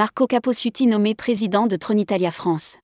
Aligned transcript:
Marco 0.00 0.26
Caposuti 0.26 0.86
nommé 0.86 1.14
président 1.14 1.66
de 1.66 1.76
Tronitalia 1.76 2.30
France. 2.30 2.78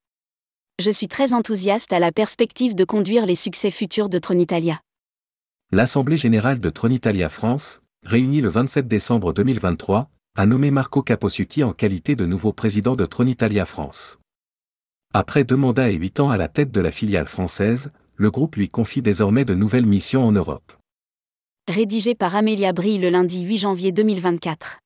Je 0.78 0.90
suis 0.90 1.08
très 1.08 1.32
enthousiaste 1.32 1.94
à 1.94 1.98
la 1.98 2.12
perspective 2.12 2.74
de 2.74 2.84
conduire 2.84 3.24
les 3.24 3.34
succès 3.34 3.70
futurs 3.70 4.10
de 4.10 4.18
Tronitalia. 4.18 4.80
L'Assemblée 5.72 6.18
générale 6.18 6.60
de 6.60 6.68
Tronitalia 6.68 7.30
France, 7.30 7.80
réunie 8.02 8.42
le 8.42 8.50
27 8.50 8.86
décembre 8.86 9.32
2023, 9.32 10.10
a 10.36 10.44
nommé 10.44 10.70
Marco 10.70 11.00
Caposuti 11.00 11.64
en 11.64 11.72
qualité 11.72 12.16
de 12.16 12.26
nouveau 12.26 12.52
président 12.52 12.96
de 12.96 13.06
Tronitalia 13.06 13.64
France. 13.64 14.18
Après 15.14 15.44
deux 15.44 15.56
mandats 15.56 15.88
et 15.88 15.94
huit 15.94 16.20
ans 16.20 16.28
à 16.28 16.36
la 16.36 16.48
tête 16.48 16.70
de 16.70 16.82
la 16.82 16.90
filiale 16.90 17.28
française, 17.28 17.92
le 18.16 18.30
groupe 18.30 18.56
lui 18.56 18.68
confie 18.68 19.00
désormais 19.00 19.46
de 19.46 19.54
nouvelles 19.54 19.86
missions 19.86 20.26
en 20.26 20.32
Europe. 20.32 20.70
Rédigé 21.66 22.14
par 22.14 22.36
Amélia 22.36 22.74
Brille 22.74 22.98
le 22.98 23.08
lundi 23.08 23.40
8 23.40 23.56
janvier 23.56 23.92
2024. 23.92 24.80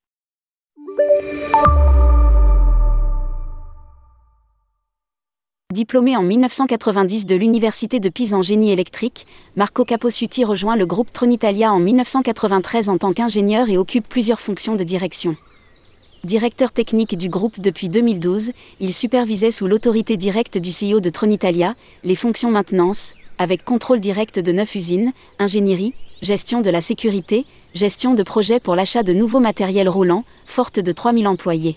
Diplômé 5.71 6.17
en 6.17 6.25
1990 6.25 7.27
de 7.27 7.37
l'Université 7.37 8.01
de 8.01 8.09
Pise 8.09 8.35
en 8.35 8.43
génie 8.43 8.73
électrique, 8.73 9.25
Marco 9.55 9.85
Caposuti 9.85 10.45
rejoint 10.45 10.75
le 10.75 10.85
groupe 10.85 11.13
Tronitalia 11.13 11.73
en 11.73 11.79
1993 11.79 12.89
en 12.89 12.99
tant 12.99 13.13
qu'ingénieur 13.13 13.71
et 13.71 13.79
occupe 13.79 14.09
plusieurs 14.09 14.41
fonctions 14.41 14.75
de 14.75 14.83
direction. 14.83 15.37
Directeur 16.25 16.73
technique 16.73 17.17
du 17.17 17.29
groupe 17.29 17.61
depuis 17.61 17.89
2012, 17.89 18.51
il 18.81 18.93
supervisait 18.93 19.53
sous 19.53 19.69
l'autorité 19.69 20.17
directe 20.17 20.59
du 20.59 20.71
CEO 20.71 20.99
de 20.99 21.09
Tronitalia 21.09 21.77
les 22.03 22.17
fonctions 22.17 22.51
maintenance, 22.51 23.15
avec 23.39 23.65
contrôle 23.65 24.01
direct 24.01 24.41
de 24.41 24.51
neuf 24.51 24.75
usines, 24.75 25.13
ingénierie, 25.39 25.95
gestion 26.21 26.63
de 26.63 26.71
la 26.71 26.81
sécurité, 26.81 27.47
gestion 27.75 28.15
de 28.15 28.25
projets 28.25 28.59
pour 28.59 28.75
l'achat 28.75 29.05
de 29.05 29.13
nouveaux 29.13 29.39
matériels 29.39 29.89
roulants, 29.89 30.25
forte 30.47 30.81
de 30.81 30.91
3000 30.91 31.29
employés. 31.29 31.77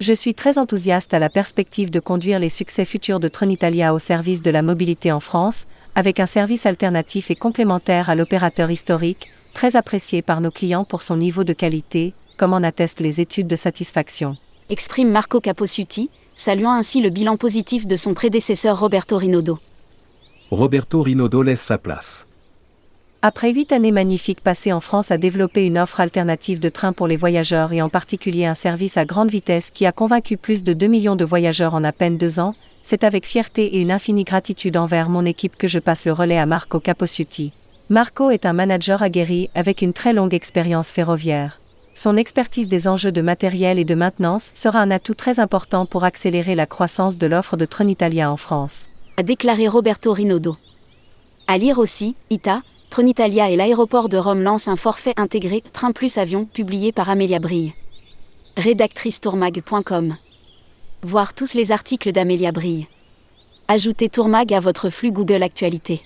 Je 0.00 0.14
suis 0.14 0.32
très 0.32 0.56
enthousiaste 0.56 1.12
à 1.12 1.18
la 1.18 1.28
perspective 1.28 1.90
de 1.90 2.00
conduire 2.00 2.38
les 2.38 2.48
succès 2.48 2.86
futurs 2.86 3.20
de 3.20 3.28
Tronitalia 3.28 3.92
au 3.92 3.98
service 3.98 4.40
de 4.40 4.50
la 4.50 4.62
mobilité 4.62 5.12
en 5.12 5.20
France, 5.20 5.66
avec 5.94 6.20
un 6.20 6.26
service 6.26 6.64
alternatif 6.64 7.30
et 7.30 7.34
complémentaire 7.34 8.08
à 8.08 8.14
l'opérateur 8.14 8.70
historique, 8.70 9.28
très 9.52 9.76
apprécié 9.76 10.22
par 10.22 10.40
nos 10.40 10.50
clients 10.50 10.84
pour 10.84 11.02
son 11.02 11.18
niveau 11.18 11.44
de 11.44 11.52
qualité, 11.52 12.14
comme 12.38 12.54
en 12.54 12.62
attestent 12.62 13.00
les 13.00 13.20
études 13.20 13.46
de 13.46 13.56
satisfaction. 13.56 14.38
Exprime 14.70 15.10
Marco 15.10 15.38
Caposuti, 15.38 16.08
saluant 16.34 16.72
ainsi 16.72 17.02
le 17.02 17.10
bilan 17.10 17.36
positif 17.36 17.86
de 17.86 17.96
son 17.96 18.14
prédécesseur 18.14 18.80
Roberto 18.80 19.18
Rinaudo. 19.18 19.58
Roberto 20.50 21.02
Rinaudo 21.02 21.42
laisse 21.42 21.60
sa 21.60 21.76
place. 21.76 22.26
Après 23.22 23.52
huit 23.52 23.70
années 23.72 23.92
magnifiques 23.92 24.40
passées 24.40 24.72
en 24.72 24.80
France 24.80 25.10
à 25.10 25.18
développer 25.18 25.66
une 25.66 25.76
offre 25.76 26.00
alternative 26.00 26.58
de 26.58 26.70
train 26.70 26.94
pour 26.94 27.06
les 27.06 27.16
voyageurs 27.16 27.70
et 27.74 27.82
en 27.82 27.90
particulier 27.90 28.46
un 28.46 28.54
service 28.54 28.96
à 28.96 29.04
grande 29.04 29.28
vitesse 29.28 29.70
qui 29.70 29.84
a 29.84 29.92
convaincu 29.92 30.38
plus 30.38 30.64
de 30.64 30.72
2 30.72 30.86
millions 30.86 31.16
de 31.16 31.24
voyageurs 31.26 31.74
en 31.74 31.84
à 31.84 31.92
peine 31.92 32.16
deux 32.16 32.40
ans, 32.40 32.54
c'est 32.80 33.04
avec 33.04 33.26
fierté 33.26 33.76
et 33.76 33.80
une 33.80 33.92
infinie 33.92 34.24
gratitude 34.24 34.78
envers 34.78 35.10
mon 35.10 35.26
équipe 35.26 35.56
que 35.56 35.68
je 35.68 35.78
passe 35.78 36.06
le 36.06 36.12
relais 36.12 36.38
à 36.38 36.46
Marco 36.46 36.80
Caposuti. 36.80 37.52
Marco 37.90 38.30
est 38.30 38.46
un 38.46 38.54
manager 38.54 39.02
aguerri 39.02 39.50
avec 39.54 39.82
une 39.82 39.92
très 39.92 40.14
longue 40.14 40.32
expérience 40.32 40.90
ferroviaire. 40.90 41.60
Son 41.94 42.16
expertise 42.16 42.68
des 42.68 42.88
enjeux 42.88 43.12
de 43.12 43.20
matériel 43.20 43.78
et 43.78 43.84
de 43.84 43.94
maintenance 43.94 44.50
sera 44.54 44.80
un 44.80 44.90
atout 44.90 45.12
très 45.12 45.40
important 45.40 45.84
pour 45.84 46.04
accélérer 46.04 46.54
la 46.54 46.64
croissance 46.64 47.18
de 47.18 47.26
l'offre 47.26 47.58
de 47.58 47.66
Tronitalia 47.66 48.30
en 48.32 48.38
France. 48.38 48.88
A 49.18 49.22
déclaré 49.22 49.68
Roberto 49.68 50.10
Rinaudo. 50.10 50.56
À 51.46 51.58
lire 51.58 51.78
aussi, 51.78 52.14
ITA, 52.30 52.62
Tronitalia 52.90 53.48
et 53.48 53.56
l'aéroport 53.56 54.08
de 54.08 54.16
Rome 54.16 54.42
lancent 54.42 54.66
un 54.66 54.74
forfait 54.74 55.14
intégré 55.16 55.62
Train 55.72 55.92
Plus 55.92 56.18
Avion 56.18 56.44
publié 56.44 56.90
par 56.90 57.08
Amélia 57.08 57.38
Brille. 57.38 57.72
Rédactrice 58.56 59.20
tourmag.com. 59.20 60.16
Voir 61.04 61.32
tous 61.32 61.54
les 61.54 61.70
articles 61.70 62.10
d'Amélia 62.10 62.50
Brille. 62.50 62.88
Ajoutez 63.68 64.08
Tourmag 64.08 64.52
à 64.52 64.58
votre 64.58 64.90
flux 64.90 65.12
Google 65.12 65.44
Actualité. 65.44 66.02